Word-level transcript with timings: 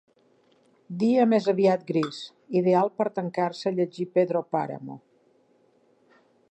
Dia 1.03 1.25
més 1.33 1.49
aviat 1.53 1.83
gris, 1.91 2.23
ideal 2.63 2.91
per 3.01 3.07
tancar-se 3.19 3.71
a 3.73 3.77
llegir 3.77 4.11
Pedro 4.19 4.45
Páramo. 4.57 5.01